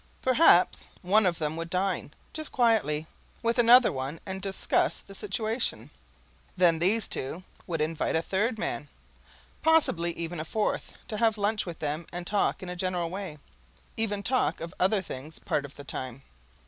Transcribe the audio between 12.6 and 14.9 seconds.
in a general way, even talk of